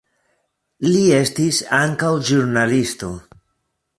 Li 0.87 1.01
estis 1.17 1.59
ankaŭ 1.81 2.11
ĵurnalisto. 2.31 3.13